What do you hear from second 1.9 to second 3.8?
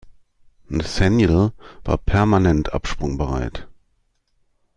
permanent absprungbereit.